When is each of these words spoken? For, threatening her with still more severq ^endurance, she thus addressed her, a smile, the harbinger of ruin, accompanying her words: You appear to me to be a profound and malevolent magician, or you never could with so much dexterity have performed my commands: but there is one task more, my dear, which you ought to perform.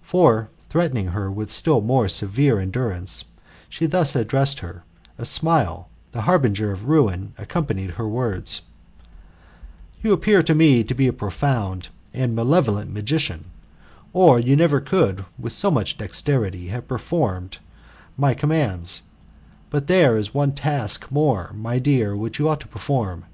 For, 0.00 0.48
threatening 0.70 1.08
her 1.08 1.30
with 1.30 1.50
still 1.52 1.82
more 1.82 2.06
severq 2.06 2.70
^endurance, 2.70 3.24
she 3.68 3.84
thus 3.84 4.16
addressed 4.16 4.60
her, 4.60 4.82
a 5.18 5.26
smile, 5.26 5.90
the 6.12 6.22
harbinger 6.22 6.72
of 6.72 6.86
ruin, 6.88 7.34
accompanying 7.36 7.90
her 7.90 8.08
words: 8.08 8.62
You 10.02 10.14
appear 10.14 10.42
to 10.44 10.54
me 10.54 10.84
to 10.84 10.94
be 10.94 11.06
a 11.06 11.12
profound 11.12 11.90
and 12.14 12.34
malevolent 12.34 12.94
magician, 12.94 13.50
or 14.14 14.38
you 14.40 14.56
never 14.56 14.80
could 14.80 15.26
with 15.38 15.52
so 15.52 15.70
much 15.70 15.98
dexterity 15.98 16.68
have 16.68 16.88
performed 16.88 17.58
my 18.16 18.32
commands: 18.32 19.02
but 19.68 19.86
there 19.86 20.16
is 20.16 20.32
one 20.32 20.52
task 20.52 21.10
more, 21.10 21.52
my 21.52 21.78
dear, 21.78 22.16
which 22.16 22.38
you 22.38 22.48
ought 22.48 22.60
to 22.60 22.68
perform. 22.68 23.24